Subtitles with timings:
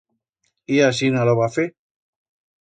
[0.77, 1.67] Y asina lo va fer.